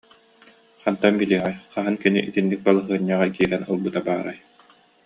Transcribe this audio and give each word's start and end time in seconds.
Хантан 0.81 1.13
билиэҕэй, 1.21 1.55
хаһан 1.73 1.95
кини 2.01 2.19
итинник 2.29 2.59
балаһыанньаҕа 2.65 3.27
киирэн 3.35 3.63
ылбыта 3.71 3.99
баарай 4.07 4.37